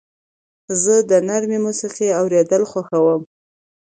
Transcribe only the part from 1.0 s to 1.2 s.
د